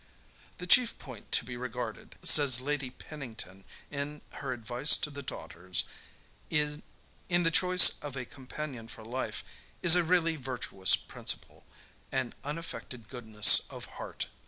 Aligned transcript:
"The 0.57 0.65
chief 0.65 0.97
point 0.97 1.31
to 1.33 1.45
be 1.45 1.55
regarded," 1.55 2.15
says 2.23 2.59
Lady 2.59 2.89
Pennington 2.89 3.65
in 3.91 4.21
her 4.31 4.51
Advice 4.51 4.97
to 4.97 5.11
her 5.11 5.21
Daughters, 5.21 5.83
"in 6.49 6.63
the 7.29 7.51
choice 7.51 7.99
of 8.01 8.17
a 8.17 8.25
companion 8.25 8.87
for 8.87 9.05
life, 9.05 9.43
is 9.83 9.95
a 9.95 10.03
really 10.03 10.37
virtuous 10.37 10.95
principle 10.95 11.67
an 12.11 12.33
unaffected 12.43 13.09
goodness 13.09 13.61
of 13.69 13.85
heart. 14.01 14.25